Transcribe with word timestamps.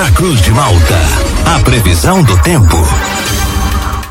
na 0.00 0.10
Cruz 0.12 0.40
de 0.40 0.50
Malta. 0.52 0.98
A 1.44 1.58
previsão 1.58 2.22
do 2.22 2.34
tempo. 2.38 2.74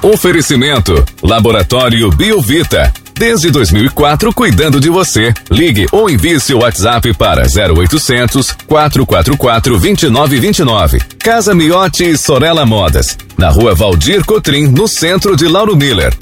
Oferecimento: 0.03 1.03
Laboratório 1.23 2.11
Biovita. 2.11 2.93
Desde 3.15 3.49
2004, 3.49 4.31
cuidando 4.31 4.79
de 4.79 4.87
você. 4.87 5.33
Ligue 5.49 5.87
ou 5.91 6.07
envie 6.07 6.39
seu 6.39 6.59
WhatsApp 6.59 7.11
para 7.15 7.41
0800 7.41 8.51
444 8.67 9.79
2929. 9.79 10.99
Casa 11.17 11.55
Miotti 11.55 12.15
Sorella 12.15 12.67
Modas. 12.67 13.17
Na 13.35 13.49
rua 13.49 13.73
Valdir 13.73 14.23
Cotrim, 14.23 14.67
no 14.67 14.87
centro 14.87 15.35
de 15.35 15.47
Lauro 15.47 15.75
Miller. 15.75 16.13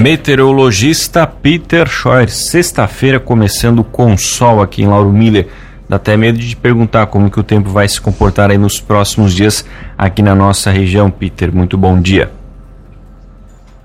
Meteorologista 0.00 1.26
Peter 1.26 1.86
Scheuer. 1.86 2.30
Sexta-feira 2.30 3.20
começando 3.20 3.84
com 3.84 4.16
sol 4.16 4.62
aqui 4.62 4.84
em 4.84 4.88
Lauro 4.88 5.12
Miller. 5.12 5.48
Dá 5.88 5.96
até 5.96 6.16
medo 6.16 6.38
de 6.38 6.54
perguntar 6.54 7.06
como 7.06 7.30
que 7.30 7.40
o 7.40 7.42
tempo 7.42 7.70
vai 7.70 7.88
se 7.88 8.00
comportar 8.00 8.50
aí 8.50 8.58
nos 8.58 8.78
próximos 8.78 9.34
dias 9.34 9.64
aqui 9.96 10.20
na 10.20 10.34
nossa 10.34 10.70
região, 10.70 11.10
Peter. 11.10 11.54
Muito 11.54 11.78
bom 11.78 11.98
dia. 11.98 12.30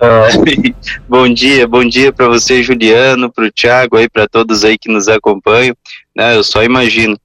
Uh, 0.01 0.75
bom 1.07 1.33
dia, 1.33 1.65
bom 1.65 1.87
dia 1.87 2.11
para 2.11 2.27
você, 2.27 2.61
Juliano, 2.61 3.31
para 3.31 3.45
o 3.45 3.51
Thiago, 3.51 3.95
aí 3.95 4.09
para 4.09 4.27
todos 4.27 4.65
aí 4.65 4.77
que 4.77 4.91
nos 4.91 5.07
acompanham. 5.07 5.75
Né, 6.13 6.35
eu 6.35 6.43
só 6.43 6.61
imagino. 6.61 7.17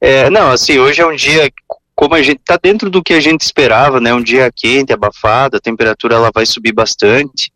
É, 0.00 0.30
não, 0.30 0.52
assim, 0.52 0.78
hoje 0.78 1.00
é 1.00 1.06
um 1.06 1.16
dia 1.16 1.50
como 1.96 2.14
a 2.14 2.22
gente 2.22 2.38
está 2.38 2.56
dentro 2.56 2.88
do 2.88 3.02
que 3.02 3.12
a 3.12 3.20
gente 3.20 3.42
esperava, 3.42 4.00
né? 4.00 4.14
Um 4.14 4.22
dia 4.22 4.50
quente, 4.54 4.92
abafado, 4.92 5.56
a 5.56 5.60
temperatura 5.60 6.14
ela 6.14 6.30
vai 6.32 6.46
subir 6.46 6.72
bastante, 6.72 7.52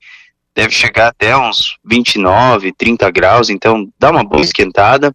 deve 0.55 0.75
chegar 0.75 1.09
até 1.09 1.35
uns 1.35 1.77
29, 1.85 2.73
30 2.73 3.11
graus, 3.11 3.49
então 3.49 3.89
dá 3.99 4.11
uma 4.11 4.23
boa 4.23 4.43
esquentada. 4.43 5.15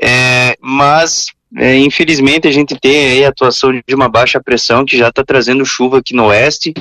É, 0.00 0.56
mas 0.60 1.26
é, 1.56 1.76
infelizmente 1.76 2.48
a 2.48 2.50
gente 2.50 2.78
tem 2.78 3.24
a 3.24 3.28
atuação 3.28 3.72
de 3.72 3.94
uma 3.94 4.08
baixa 4.08 4.40
pressão 4.40 4.84
que 4.84 4.96
já 4.96 5.08
está 5.08 5.22
trazendo 5.22 5.64
chuva 5.64 5.98
aqui 5.98 6.14
no 6.14 6.26
oeste. 6.26 6.72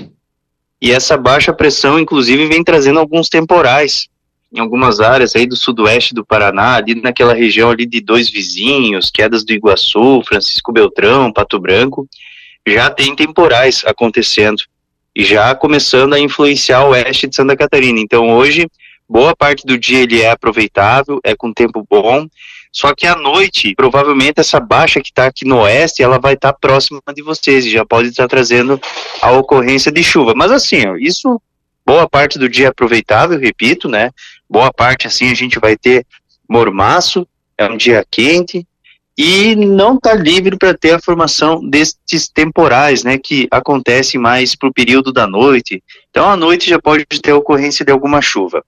E 0.81 0.91
essa 0.91 1.15
baixa 1.15 1.53
pressão, 1.53 1.99
inclusive, 1.99 2.47
vem 2.47 2.63
trazendo 2.63 2.99
alguns 2.99 3.29
temporais 3.29 4.09
em 4.53 4.59
algumas 4.59 4.99
áreas 4.99 5.35
aí 5.35 5.45
do 5.45 5.55
sudoeste 5.55 6.13
do 6.13 6.25
Paraná, 6.25 6.75
ali 6.75 6.95
naquela 6.95 7.33
região 7.33 7.69
ali 7.69 7.85
de 7.85 8.01
dois 8.01 8.29
vizinhos, 8.29 9.09
quedas 9.09 9.45
do 9.45 9.53
Iguaçu, 9.53 10.21
Francisco 10.27 10.73
Beltrão, 10.73 11.31
Pato 11.31 11.57
Branco, 11.57 12.07
já 12.67 12.89
tem 12.89 13.15
temporais 13.15 13.83
acontecendo 13.85 14.61
e 15.15 15.23
já 15.23 15.55
começando 15.55 16.13
a 16.13 16.19
influenciar 16.19 16.83
o 16.83 16.89
oeste 16.89 17.27
de 17.27 17.35
Santa 17.35 17.55
Catarina. 17.55 17.99
Então 17.99 18.29
hoje, 18.29 18.67
boa 19.07 19.35
parte 19.35 19.65
do 19.65 19.77
dia 19.77 19.99
ele 19.99 20.21
é 20.21 20.31
aproveitável, 20.31 21.19
é 21.23 21.33
com 21.33 21.53
tempo 21.53 21.85
bom, 21.89 22.27
só 22.71 22.95
que 22.95 23.05
à 23.05 23.15
noite, 23.15 23.73
provavelmente 23.75 24.39
essa 24.39 24.59
baixa 24.59 25.01
que 25.01 25.09
está 25.09 25.25
aqui 25.25 25.45
no 25.45 25.59
oeste, 25.59 26.01
ela 26.01 26.17
vai 26.17 26.35
estar 26.35 26.53
tá 26.53 26.59
próxima 26.59 27.01
de 27.13 27.21
vocês 27.21 27.65
e 27.65 27.69
já 27.69 27.85
pode 27.85 28.09
estar 28.09 28.23
tá 28.23 28.29
trazendo 28.29 28.79
a 29.21 29.31
ocorrência 29.31 29.91
de 29.91 30.01
chuva. 30.03 30.33
Mas 30.35 30.51
assim, 30.51 30.87
ó, 30.87 30.95
isso 30.95 31.41
boa 31.85 32.07
parte 32.07 32.39
do 32.39 32.47
dia 32.47 32.67
é 32.67 32.69
aproveitável, 32.69 33.37
repito, 33.37 33.89
né? 33.89 34.11
Boa 34.49 34.71
parte 34.71 35.05
assim 35.05 35.29
a 35.29 35.33
gente 35.33 35.59
vai 35.59 35.75
ter 35.75 36.05
mormaço, 36.47 37.27
é 37.57 37.65
um 37.65 37.75
dia 37.75 38.05
quente 38.09 38.65
e 39.17 39.55
não 39.55 39.95
está 39.95 40.13
livre 40.13 40.57
para 40.57 40.73
ter 40.73 40.93
a 40.93 41.01
formação 41.01 41.67
destes 41.69 42.29
temporais, 42.29 43.03
né, 43.03 43.17
que 43.17 43.47
acontecem 43.51 44.19
mais 44.19 44.55
para 44.55 44.69
o 44.69 44.73
período 44.73 45.11
da 45.11 45.27
noite. 45.27 45.83
Então 46.09 46.29
à 46.29 46.37
noite 46.37 46.69
já 46.69 46.79
pode 46.79 47.05
ter 47.05 47.31
a 47.31 47.37
ocorrência 47.37 47.85
de 47.85 47.91
alguma 47.91 48.21
chuva. 48.21 48.63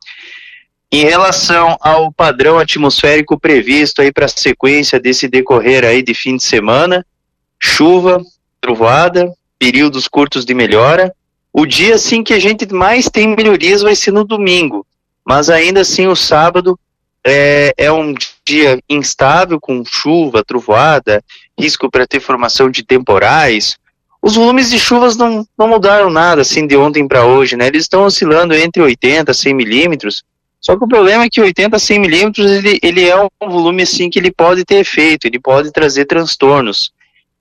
Em 0.95 1.05
relação 1.05 1.75
ao 1.81 2.11
padrão 2.11 2.59
atmosférico 2.59 3.39
previsto 3.39 3.99
aí 3.99 4.11
para 4.11 4.25
a 4.25 4.27
sequência 4.27 4.99
desse 4.99 5.27
decorrer 5.27 5.83
aí 5.83 6.03
de 6.03 6.13
fim 6.13 6.37
de 6.37 6.43
semana, 6.43 7.03
chuva, 7.59 8.21
trovoada, 8.61 9.33
períodos 9.57 10.07
curtos 10.07 10.45
de 10.45 10.53
melhora. 10.53 11.11
O 11.51 11.65
dia 11.65 11.97
sim 11.97 12.23
que 12.23 12.31
a 12.31 12.37
gente 12.37 12.71
mais 12.71 13.09
tem 13.09 13.35
melhorias 13.35 13.81
vai 13.81 13.95
ser 13.95 14.11
no 14.11 14.23
domingo, 14.23 14.85
mas 15.25 15.49
ainda 15.49 15.81
assim 15.81 16.05
o 16.05 16.15
sábado 16.15 16.79
é, 17.25 17.73
é 17.75 17.91
um 17.91 18.13
dia 18.45 18.79
instável 18.87 19.59
com 19.59 19.83
chuva, 19.83 20.43
trovoada, 20.45 21.23
risco 21.59 21.89
para 21.89 22.05
ter 22.05 22.19
formação 22.19 22.69
de 22.69 22.83
temporais. 22.83 23.79
Os 24.21 24.35
volumes 24.35 24.69
de 24.69 24.77
chuvas 24.77 25.17
não, 25.17 25.43
não 25.57 25.67
mudaram 25.67 26.11
nada 26.11 26.43
assim 26.43 26.67
de 26.67 26.77
ontem 26.77 27.07
para 27.07 27.25
hoje, 27.25 27.55
né? 27.55 27.65
Eles 27.65 27.81
estão 27.81 28.03
oscilando 28.03 28.53
entre 28.53 28.79
80 28.79 29.31
e 29.31 29.33
100 29.33 29.53
milímetros 29.55 30.23
só 30.63 30.77
que 30.77 30.85
o 30.85 30.87
problema 30.87 31.25
é 31.25 31.29
que 31.29 31.41
80 31.41 31.75
a 31.75 31.79
100 31.79 31.99
milímetros 31.99 32.49
ele, 32.49 32.79
ele 32.81 33.09
é 33.09 33.17
um 33.17 33.49
volume 33.49 33.83
assim 33.83 34.09
que 34.09 34.17
ele 34.17 34.31
pode 34.31 34.63
ter 34.63 34.75
efeito, 34.75 35.27
ele 35.27 35.37
pode 35.37 35.73
trazer 35.73 36.05
transtornos. 36.05 36.93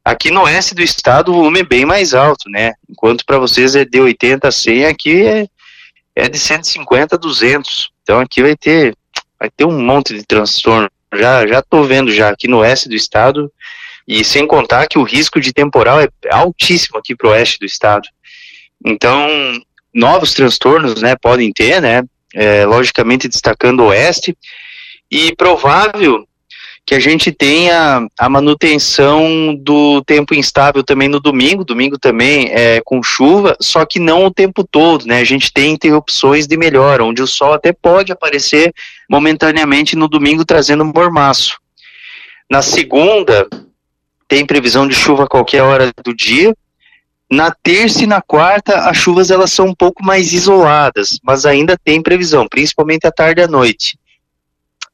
Aqui 0.04 0.32
no 0.32 0.42
oeste 0.42 0.74
do 0.74 0.82
estado 0.82 1.30
o 1.30 1.34
volume 1.34 1.60
é 1.60 1.64
bem 1.64 1.86
mais 1.86 2.14
alto, 2.14 2.50
né? 2.50 2.72
Enquanto 2.90 3.24
para 3.24 3.38
vocês 3.38 3.76
é 3.76 3.84
de 3.84 4.00
80 4.00 4.48
a 4.48 4.50
100, 4.50 4.86
aqui 4.86 5.22
é, 5.24 5.46
é 6.16 6.28
de 6.28 6.36
150 6.36 7.14
a 7.14 7.18
200. 7.18 7.92
Então 8.02 8.18
aqui 8.18 8.42
vai 8.42 8.56
ter 8.56 8.96
vai 9.38 9.48
ter 9.48 9.64
um 9.64 9.80
monte 9.80 10.12
de 10.14 10.24
transtorno. 10.24 10.90
Já 11.14 11.46
já 11.46 11.62
tô 11.62 11.84
vendo 11.84 12.10
já 12.10 12.28
aqui 12.28 12.48
no 12.48 12.58
oeste 12.58 12.88
do 12.88 12.96
estado 12.96 13.52
e 14.08 14.24
sem 14.24 14.48
contar 14.48 14.88
que 14.88 14.98
o 14.98 15.04
risco 15.04 15.40
de 15.40 15.52
temporal 15.52 16.00
é 16.00 16.08
altíssimo 16.28 16.98
aqui 16.98 17.14
para 17.14 17.28
o 17.28 17.30
oeste 17.30 17.60
do 17.60 17.66
estado. 17.66 18.08
Então 18.84 19.28
novos 19.94 20.32
transtornos, 20.32 21.00
né, 21.00 21.14
podem 21.14 21.52
ter, 21.52 21.80
né? 21.80 22.02
É, 22.34 22.64
logicamente 22.66 23.28
destacando 23.28 23.80
o 23.80 23.86
oeste, 23.86 24.36
e 25.10 25.34
provável 25.36 26.26
que 26.84 26.94
a 26.94 26.98
gente 26.98 27.30
tenha 27.30 28.06
a 28.18 28.28
manutenção 28.28 29.54
do 29.54 30.02
tempo 30.02 30.34
instável 30.34 30.82
também 30.82 31.08
no 31.08 31.20
domingo, 31.20 31.64
domingo 31.64 31.96
também 31.96 32.50
é 32.50 32.80
com 32.84 33.02
chuva, 33.02 33.56
só 33.60 33.84
que 33.86 34.00
não 34.00 34.24
o 34.24 34.32
tempo 34.32 34.64
todo, 34.64 35.06
né? 35.06 35.20
A 35.20 35.24
gente 35.24 35.52
tem 35.52 35.72
interrupções 35.72 36.46
de 36.46 36.56
melhora, 36.56 37.04
onde 37.04 37.22
o 37.22 37.26
sol 37.26 37.52
até 37.52 37.72
pode 37.72 38.10
aparecer 38.10 38.74
momentaneamente 39.08 39.94
no 39.94 40.08
domingo 40.08 40.44
trazendo 40.44 40.84
mormaço. 40.84 41.60
Na 42.50 42.62
segunda, 42.62 43.46
tem 44.26 44.44
previsão 44.44 44.88
de 44.88 44.94
chuva 44.94 45.24
a 45.24 45.28
qualquer 45.28 45.62
hora 45.62 45.92
do 46.02 46.14
dia, 46.14 46.52
na 47.32 47.50
terça 47.50 48.04
e 48.04 48.06
na 48.06 48.20
quarta, 48.20 48.90
as 48.90 48.96
chuvas 48.98 49.30
elas 49.30 49.50
são 49.50 49.68
um 49.68 49.74
pouco 49.74 50.04
mais 50.04 50.34
isoladas, 50.34 51.18
mas 51.24 51.46
ainda 51.46 51.78
tem 51.82 52.02
previsão, 52.02 52.46
principalmente 52.46 53.06
à 53.06 53.10
tarde 53.10 53.40
e 53.40 53.44
à 53.44 53.48
noite. 53.48 53.98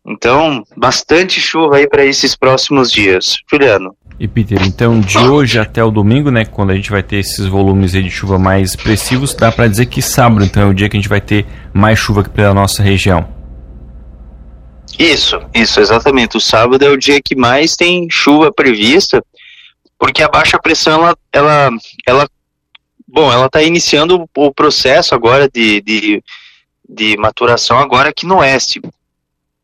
Então, 0.06 0.62
bastante 0.76 1.40
chuva 1.40 1.78
aí 1.78 1.88
para 1.88 2.04
esses 2.04 2.36
próximos 2.36 2.92
dias. 2.92 3.38
Juliano. 3.50 3.92
E 4.20 4.28
Peter, 4.28 4.62
então 4.62 5.00
de 5.00 5.18
hoje 5.18 5.58
até 5.58 5.82
o 5.82 5.90
domingo, 5.90 6.30
né, 6.30 6.44
quando 6.44 6.70
a 6.70 6.76
gente 6.76 6.92
vai 6.92 7.02
ter 7.02 7.16
esses 7.16 7.44
volumes 7.46 7.90
de 7.90 8.08
chuva 8.08 8.38
mais 8.38 8.70
expressivos, 8.70 9.34
dá 9.34 9.50
para 9.50 9.66
dizer 9.66 9.86
que 9.86 10.00
sábado 10.00 10.44
então 10.44 10.62
é 10.62 10.66
o 10.66 10.74
dia 10.74 10.88
que 10.88 10.96
a 10.96 11.00
gente 11.00 11.08
vai 11.08 11.20
ter 11.20 11.44
mais 11.72 11.98
chuva 11.98 12.20
aqui 12.20 12.30
pela 12.30 12.54
nossa 12.54 12.84
região. 12.84 13.28
Isso, 14.96 15.40
isso, 15.52 15.80
exatamente. 15.80 16.36
O 16.36 16.40
sábado 16.40 16.84
é 16.84 16.88
o 16.88 16.96
dia 16.96 17.20
que 17.20 17.34
mais 17.34 17.74
tem 17.74 18.08
chuva 18.08 18.52
prevista 18.52 19.22
porque 19.98 20.22
a 20.22 20.28
baixa 20.28 20.58
pressão 20.58 21.02
ela, 21.02 21.18
ela, 21.32 21.70
ela 22.06 22.28
bom, 23.06 23.32
ela 23.32 23.46
está 23.46 23.62
iniciando 23.62 24.28
o 24.36 24.54
processo 24.54 25.14
agora 25.14 25.48
de, 25.48 25.80
de, 25.80 26.22
de, 26.88 27.16
maturação 27.16 27.78
agora 27.78 28.10
aqui 28.10 28.24
no 28.24 28.36
oeste. 28.38 28.80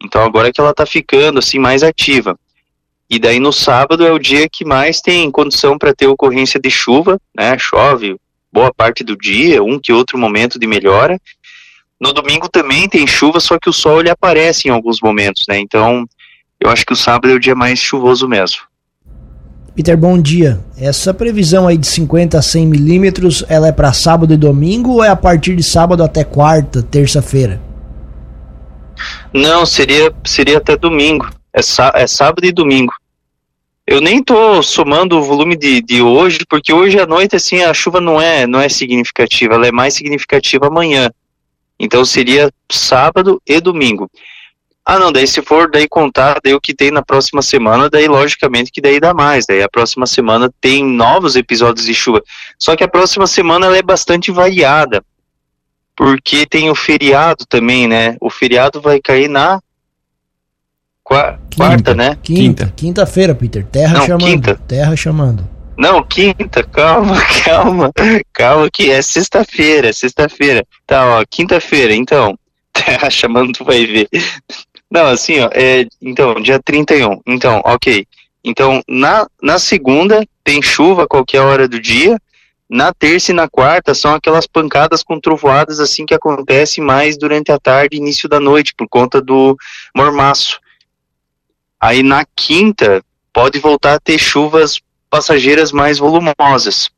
Então 0.02 0.22
agora 0.22 0.52
que 0.52 0.60
ela 0.60 0.70
está 0.70 0.84
ficando 0.84 1.38
assim 1.38 1.58
mais 1.58 1.82
ativa. 1.82 2.38
E 3.08 3.18
daí 3.18 3.38
no 3.38 3.52
sábado 3.52 4.04
é 4.04 4.10
o 4.10 4.18
dia 4.18 4.48
que 4.48 4.64
mais 4.64 5.00
tem 5.00 5.30
condição 5.30 5.78
para 5.78 5.94
ter 5.94 6.06
ocorrência 6.06 6.58
de 6.58 6.70
chuva, 6.70 7.20
né? 7.34 7.56
Chove 7.58 8.16
boa 8.50 8.72
parte 8.72 9.02
do 9.04 9.16
dia, 9.16 9.62
um 9.62 9.78
que 9.78 9.92
outro 9.92 10.18
momento 10.18 10.58
de 10.58 10.66
melhora. 10.66 11.20
No 12.00 12.12
domingo 12.12 12.48
também 12.48 12.88
tem 12.88 13.06
chuva, 13.06 13.40
só 13.40 13.58
que 13.58 13.68
o 13.68 13.72
sol 13.72 14.00
ele 14.00 14.10
aparece 14.10 14.68
em 14.68 14.70
alguns 14.70 15.00
momentos, 15.00 15.44
né? 15.48 15.58
Então 15.58 16.06
eu 16.60 16.70
acho 16.70 16.84
que 16.84 16.92
o 16.92 16.96
sábado 16.96 17.30
é 17.30 17.34
o 17.34 17.40
dia 17.40 17.54
mais 17.54 17.78
chuvoso 17.78 18.28
mesmo. 18.28 18.62
Peter, 19.74 19.96
bom 19.96 20.20
dia. 20.20 20.60
Essa 20.78 21.12
previsão 21.12 21.66
aí 21.66 21.76
de 21.76 21.88
50 21.88 22.38
a 22.38 22.42
100 22.42 22.66
milímetros, 22.66 23.44
ela 23.48 23.66
é 23.66 23.72
para 23.72 23.92
sábado 23.92 24.32
e 24.32 24.36
domingo 24.36 24.92
ou 24.92 25.04
é 25.04 25.08
a 25.08 25.16
partir 25.16 25.56
de 25.56 25.64
sábado 25.64 26.04
até 26.04 26.22
quarta, 26.22 26.80
terça-feira? 26.80 27.60
Não, 29.32 29.66
seria, 29.66 30.12
seria 30.24 30.58
até 30.58 30.76
domingo. 30.76 31.28
É, 31.52 31.60
é 31.94 32.06
sábado 32.06 32.46
e 32.46 32.52
domingo. 32.52 32.92
Eu 33.84 34.00
nem 34.00 34.22
tô 34.22 34.62
somando 34.62 35.18
o 35.18 35.22
volume 35.22 35.56
de, 35.56 35.82
de 35.82 36.00
hoje, 36.00 36.38
porque 36.48 36.72
hoje 36.72 37.00
à 37.00 37.06
noite, 37.06 37.34
assim, 37.34 37.62
a 37.62 37.74
chuva 37.74 38.00
não 38.00 38.20
é, 38.20 38.46
não 38.46 38.60
é 38.60 38.68
significativa, 38.68 39.54
ela 39.54 39.66
é 39.66 39.72
mais 39.72 39.94
significativa 39.94 40.68
amanhã. 40.68 41.10
Então 41.80 42.04
seria 42.04 42.48
sábado 42.70 43.42
e 43.44 43.60
domingo. 43.60 44.08
Ah, 44.86 44.98
não, 44.98 45.10
daí 45.10 45.26
se 45.26 45.40
for 45.40 45.70
daí 45.70 45.88
contar 45.88 46.40
daí 46.44 46.52
o 46.52 46.60
que 46.60 46.74
tem 46.74 46.90
na 46.90 47.02
próxima 47.02 47.40
semana, 47.40 47.88
daí 47.88 48.06
logicamente 48.06 48.70
que 48.70 48.82
daí 48.82 49.00
dá 49.00 49.14
mais. 49.14 49.46
Daí 49.46 49.62
a 49.62 49.68
próxima 49.68 50.06
semana 50.06 50.52
tem 50.60 50.84
novos 50.84 51.36
episódios 51.36 51.86
de 51.86 51.94
chuva. 51.94 52.22
Só 52.58 52.76
que 52.76 52.84
a 52.84 52.88
próxima 52.88 53.26
semana 53.26 53.66
ela 53.66 53.78
é 53.78 53.82
bastante 53.82 54.30
variada. 54.30 55.02
Porque 55.96 56.44
tem 56.44 56.70
o 56.70 56.74
feriado 56.74 57.46
também, 57.46 57.88
né? 57.88 58.16
O 58.20 58.28
feriado 58.28 58.80
vai 58.80 59.00
cair 59.00 59.28
na 59.28 59.60
quarta, 61.02 61.40
quarta 61.56 61.94
né? 61.94 62.18
Quinta. 62.22 62.72
Quinta-feira, 62.76 63.34
Peter. 63.34 63.64
Terra 63.64 63.98
não, 63.98 64.06
chamando. 64.06 64.24
Quinta. 64.24 64.54
Terra 64.66 64.96
chamando. 64.96 65.48
Não, 65.76 66.02
quinta, 66.02 66.62
calma, 66.62 67.20
calma, 67.44 67.92
calma, 68.32 68.70
que 68.70 68.90
é 68.90 69.02
sexta-feira, 69.02 69.92
sexta-feira. 69.92 70.64
Tá, 70.86 71.18
ó, 71.18 71.24
quinta-feira, 71.28 71.94
então. 71.94 72.38
Tá 73.00 73.08
chamando, 73.08 73.52
tu 73.52 73.64
vai 73.64 73.86
ver. 73.86 74.08
Não, 74.90 75.06
assim, 75.06 75.40
ó, 75.40 75.50
é, 75.52 75.86
então, 76.00 76.34
dia 76.40 76.60
31. 76.62 77.20
Então, 77.26 77.60
ok. 77.64 78.06
Então, 78.44 78.82
na, 78.86 79.26
na 79.42 79.58
segunda 79.58 80.26
tem 80.42 80.62
chuva 80.62 81.04
a 81.04 81.08
qualquer 81.08 81.40
hora 81.40 81.66
do 81.66 81.80
dia. 81.80 82.18
Na 82.68 82.92
terça 82.92 83.30
e 83.30 83.34
na 83.34 83.48
quarta 83.48 83.94
são 83.94 84.14
aquelas 84.14 84.46
pancadas 84.46 85.02
com 85.02 85.20
trovoadas 85.20 85.80
assim 85.80 86.04
que 86.04 86.14
acontecem 86.14 86.82
mais 86.82 87.16
durante 87.16 87.52
a 87.52 87.58
tarde 87.58 87.96
e 87.96 88.00
início 88.00 88.28
da 88.28 88.40
noite, 88.40 88.74
por 88.74 88.88
conta 88.88 89.20
do 89.20 89.56
mormaço. 89.94 90.60
Aí 91.80 92.02
na 92.02 92.24
quinta 92.36 93.02
pode 93.32 93.58
voltar 93.58 93.94
a 93.94 94.00
ter 94.00 94.18
chuvas 94.18 94.80
passageiras 95.10 95.72
mais 95.72 95.98
volumosas. 95.98 96.90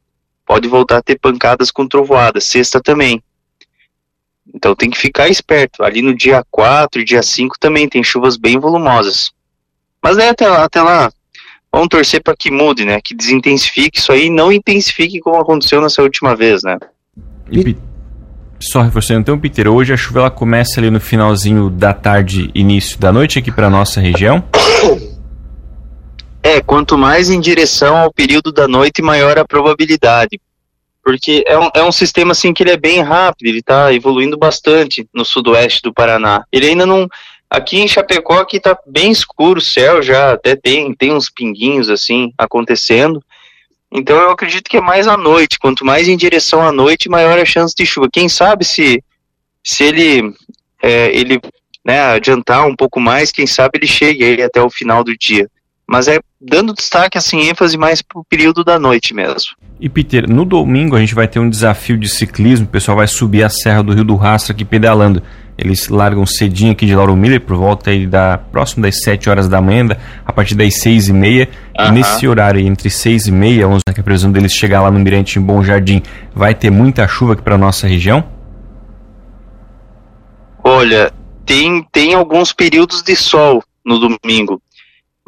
Pode 0.47 0.69
voltar 0.69 0.99
a 0.99 1.03
ter 1.03 1.19
pancadas 1.19 1.71
com 1.71 1.87
trovoadas. 1.87 2.45
Sexta 2.45 2.81
também. 2.81 3.23
Então 4.57 4.75
tem 4.75 4.89
que 4.89 4.97
ficar 4.97 5.29
esperto. 5.29 5.85
Ali 5.85 6.01
no 6.01 6.17
dia 6.17 6.43
4 6.51 7.03
e 7.03 7.05
dia 7.05 7.23
5 7.23 7.57
também 7.61 7.87
tem 7.87 8.03
chuvas 8.03 8.39
bem 8.39 8.59
volumosas. 8.59 9.31
Mas 10.03 10.17
é 10.17 10.31
até 10.31 10.49
lá, 10.49 10.65
até 10.65 10.81
lá. 10.81 11.13
Vamos 11.71 11.89
torcer 11.89 12.23
para 12.23 12.35
que 12.35 12.51
mude, 12.51 12.87
né? 12.87 12.99
Que 13.05 13.15
desintensifique 13.15 13.99
isso 13.99 14.11
aí 14.11 14.27
e 14.27 14.31
não 14.31 14.51
intensifique 14.51 15.21
como 15.21 15.39
aconteceu 15.39 15.83
nessa 15.83 16.03
última 16.03 16.35
vez, 16.35 16.63
né? 16.63 16.79
E, 17.53 17.77
só 18.59 18.81
reforçando 18.81 19.21
então, 19.21 19.39
Peter, 19.39 19.69
hoje 19.69 19.93
a 19.93 19.97
chuva 19.97 20.21
ela 20.21 20.31
começa 20.31 20.81
ali 20.81 20.91
no 20.91 21.01
finalzinho 21.01 21.69
da 21.69 21.93
tarde, 21.93 22.51
início 22.55 22.99
da 22.99 23.13
noite 23.13 23.39
aqui 23.39 23.53
para 23.53 23.69
nossa 23.69 24.01
região. 24.01 24.43
É, 26.43 26.63
quanto 26.63 26.97
mais 26.97 27.29
em 27.29 27.41
direção 27.41 27.97
ao 27.97 28.11
período 28.11 28.53
da 28.53 28.67
noite, 28.67 29.03
maior 29.03 29.39
a 29.39 29.45
probabilidade. 29.45 30.41
Porque 31.07 31.45
é 31.47 31.57
um, 31.57 31.71
é 31.73 31.85
um 31.85 31.93
sistema 31.93 32.33
assim 32.33 32.53
que 32.53 32.65
ele 32.65 32.73
é 32.73 32.77
bem 32.77 33.01
rápido, 33.01 33.47
ele 33.47 33.61
está 33.61 33.95
evoluindo 33.95 34.37
bastante 34.37 35.09
no 35.15 35.25
sudoeste 35.25 35.81
do 35.81 35.95
Paraná. 35.95 36.45
Ele 36.51 36.67
ainda 36.67 36.85
não. 36.85 37.07
Aqui 37.49 37.79
em 37.79 37.87
Chapecó 37.87 38.41
aqui 38.41 38.59
tá 38.59 38.77
bem 38.85 39.13
escuro 39.13 39.61
o 39.61 39.63
céu 39.63 40.03
já, 40.03 40.33
até 40.33 40.57
tem, 40.57 40.93
tem 40.93 41.13
uns 41.13 41.31
pinguinhos 41.31 41.89
assim 41.89 42.33
acontecendo. 42.37 43.23
Então 43.89 44.17
eu 44.17 44.31
acredito 44.31 44.69
que 44.69 44.79
é 44.79 44.81
mais 44.81 45.07
à 45.07 45.17
noite. 45.17 45.61
Quanto 45.61 45.85
mais 45.85 46.09
em 46.09 46.17
direção 46.17 46.61
à 46.61 46.73
noite, 46.73 47.09
maior 47.09 47.39
a 47.39 47.45
chance 47.45 47.73
de 47.73 47.87
chuva. 47.87 48.09
Quem 48.13 48.29
sabe 48.29 48.65
se, 48.65 49.01
se 49.63 49.85
ele, 49.85 50.35
é, 50.83 51.17
ele 51.17 51.41
né, 51.85 52.01
adiantar 52.01 52.67
um 52.67 52.75
pouco 52.75 52.99
mais, 52.99 53.31
quem 53.31 53.47
sabe 53.47 53.79
ele 53.79 53.87
chegue 53.87 54.43
até 54.43 54.61
o 54.61 54.69
final 54.69 55.05
do 55.05 55.17
dia 55.17 55.49
mas 55.87 56.09
é 56.09 56.19
dando 56.41 56.75
destaque, 56.75 57.17
assim, 57.17 57.49
ênfase 57.49 57.77
mais 57.77 58.03
pro 58.03 58.25
período 58.25 58.63
da 58.63 58.79
noite 58.79 59.15
mesmo. 59.15 59.51
E 59.81 59.89
Peter, 59.89 60.29
no 60.29 60.45
domingo 60.45 60.97
a 60.97 61.01
gente 61.01 61.15
vai 61.15 61.29
ter 61.29 61.39
um 61.39 61.49
desafio 61.49 61.99
de 61.99 62.09
ciclismo, 62.09 62.67
o 62.67 62.69
pessoal 62.69 62.97
vai 62.97 63.07
subir 63.07 63.43
a 63.43 63.49
Serra 63.49 63.83
do 63.83 63.93
Rio 63.93 64.05
do 64.05 64.17
Rastro 64.17 64.53
aqui 64.53 64.65
pedalando. 64.65 65.23
Eles 65.59 65.89
largam 65.89 66.27
cedinho 66.27 66.73
aqui 66.73 66.85
de 66.85 66.95
Lauro 66.95 67.17
Miller, 67.17 67.41
por 67.41 67.57
volta 67.57 67.91
aí 67.91 68.07
da 68.07 68.37
próximo 68.37 68.83
das 68.83 69.03
7 69.03 69.31
horas 69.31 69.49
da 69.49 69.59
manhã, 69.59 69.89
a 70.25 70.31
partir 70.31 70.55
das 70.55 70.79
6 70.81 71.09
e 71.09 71.13
meia. 71.15 71.49
Uhum. 71.79 71.93
Nesse 71.93 72.29
horário, 72.29 72.61
entre 72.61 72.91
6 72.91 73.29
e 73.29 73.33
meia, 73.33 73.67
11, 73.67 73.81
que 73.87 73.99
é 73.99 74.01
a 74.01 74.05
previsão 74.05 74.31
deles 74.31 74.53
chegar 74.53 74.83
lá 74.83 74.91
no 74.91 74.99
Mirante 74.99 75.39
em 75.39 75.43
Bom 75.43 75.63
Jardim, 75.63 76.03
vai 76.35 76.55
ter 76.55 76.71
muita 76.71 77.09
chuva 77.09 77.33
aqui 77.33 77.43
para 77.43 77.57
nossa 77.57 77.87
região? 77.87 78.23
Olha, 80.63 81.11
tem, 81.47 81.87
tem 81.91 82.13
alguns 82.13 82.53
períodos 82.53 83.03
de 83.03 83.17
sol 83.17 83.63
no 83.83 83.99
domingo 83.99 84.61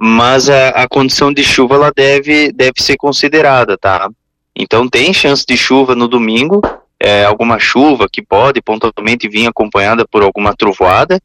mas 0.00 0.48
a, 0.48 0.68
a 0.68 0.88
condição 0.88 1.32
de 1.32 1.42
chuva 1.42 1.74
ela 1.74 1.92
deve, 1.94 2.52
deve 2.52 2.74
ser 2.78 2.96
considerada, 2.96 3.76
tá? 3.76 4.08
Então 4.54 4.88
tem 4.88 5.12
chance 5.12 5.44
de 5.44 5.56
chuva 5.56 5.96
no 5.96 6.06
domingo, 6.06 6.62
é, 7.00 7.24
alguma 7.24 7.58
chuva 7.58 8.08
que 8.10 8.22
pode 8.22 8.62
pontualmente 8.62 9.28
vir 9.28 9.48
acompanhada 9.48 10.06
por 10.06 10.22
alguma 10.22 10.54
trovoada, 10.54 11.20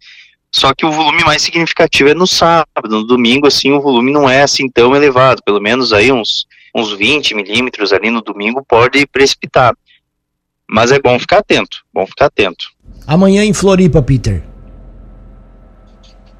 só 0.51 0.73
que 0.73 0.87
o 0.87 0.91
volume 0.91 1.23
mais 1.23 1.43
significativo 1.43 2.09
é 2.09 2.15
no 2.15 2.25
sábado, 2.25 2.89
no 2.89 3.03
domingo 3.03 3.45
assim 3.45 3.71
o 3.71 3.81
volume 3.81 4.11
não 4.11 4.27
é 4.27 4.41
assim 4.41 4.67
tão 4.67 4.95
elevado, 4.95 5.43
pelo 5.45 5.61
menos 5.61 5.93
aí 5.93 6.11
uns, 6.11 6.47
uns 6.75 6.91
20 6.93 7.35
milímetros 7.35 7.93
ali 7.93 8.09
no 8.09 8.23
domingo 8.23 8.65
pode 8.67 9.05
precipitar. 9.05 9.75
Mas 10.67 10.91
é 10.91 10.99
bom 10.99 11.19
ficar 11.19 11.39
atento, 11.39 11.83
bom 11.93 12.07
ficar 12.07 12.25
atento. 12.25 12.65
Amanhã 13.05 13.43
em 13.43 13.53
Floripa, 13.53 14.01
Peter. 14.01 14.43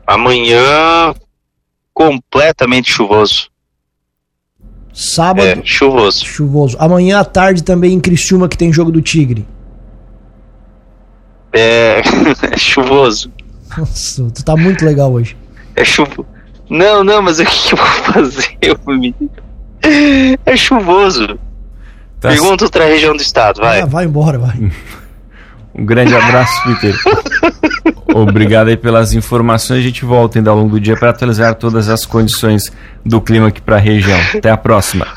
Amanhã 0.08 1.14
completamente 1.94 2.92
chuvoso. 2.92 3.50
Sábado. 4.94 5.48
É, 5.48 5.62
chuvoso. 5.64 6.26
Chuvoso. 6.26 6.78
Amanhã 6.80 7.20
à 7.20 7.26
tarde 7.26 7.64
também 7.64 7.94
em 7.94 8.00
Criciúma 8.00 8.48
que 8.48 8.58
tem 8.58 8.72
jogo 8.72 8.92
do 8.92 9.02
Tigre. 9.02 9.46
É, 11.52 12.02
é 12.52 12.58
chuvoso. 12.58 13.32
Nossa, 13.78 14.24
tu 14.32 14.44
tá 14.44 14.56
muito 14.56 14.86
legal 14.86 15.12
hoje. 15.12 15.36
É 15.76 15.84
chuvoso. 15.84 16.28
Não, 16.70 17.04
não, 17.04 17.22
mas 17.22 17.40
o 17.40 17.46
que 17.46 17.74
eu 17.74 17.78
vou 17.78 17.88
fazer, 18.14 18.58
É 20.46 20.56
chuvoso. 20.56 21.40
Tá 22.20 22.30
Pergunta 22.30 22.64
outra 22.64 22.86
região 22.86 23.16
do 23.16 23.22
estado, 23.22 23.60
vai. 23.60 23.82
Ah, 23.82 23.86
vai 23.86 24.06
embora, 24.06 24.38
vai. 24.38 24.58
Um 25.76 25.86
grande 25.86 26.14
abraço, 26.16 26.54
Peter. 26.66 26.96
Obrigado 28.14 28.68
aí 28.70 28.78
pelas 28.78 29.14
informações. 29.14 29.80
A 29.80 29.84
gente 29.84 30.06
volta 30.06 30.40
ainda 30.40 30.50
ao 30.50 30.58
longo 30.58 30.72
do 30.72 30.80
dia 30.80 30.96
para 30.96 31.10
atualizar 31.10 31.56
todas 31.56 31.90
as 31.90 32.06
condições 32.06 32.72
do 33.06 33.20
clima 33.20 33.48
aqui 33.48 33.62
para 33.62 33.78
a 33.78 33.80
região. 33.80 34.20
Até 34.36 34.50
a 34.50 34.58
próxima. 34.58 35.08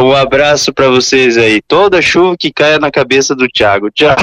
um 0.00 0.14
abraço 0.14 0.72
para 0.72 0.88
vocês 0.88 1.36
aí. 1.36 1.60
Toda 1.66 2.00
chuva 2.00 2.36
que 2.38 2.52
caia 2.52 2.78
na 2.78 2.90
cabeça 2.90 3.34
do 3.34 3.48
Thiago. 3.48 3.90
Tchau. 3.90 4.14